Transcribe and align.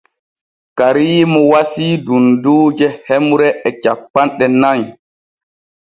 Kariimu 0.77 1.39
wasii 1.51 1.93
dunduuje 2.05 2.87
hemre 3.07 3.47
e 3.67 3.69
cappanɗe 3.83 4.45
nay. 4.61 4.81